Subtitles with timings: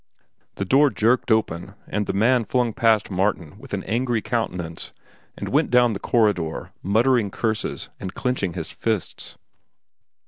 [0.55, 4.93] The door jerked open, and the man flung past Martin, with an angry countenance
[5.37, 9.37] and went down the corridor, muttering curses and clenching his fists.